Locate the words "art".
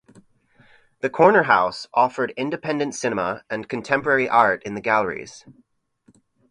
4.27-4.63